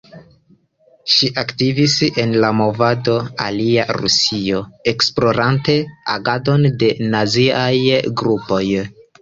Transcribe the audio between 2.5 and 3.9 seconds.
movado "Alia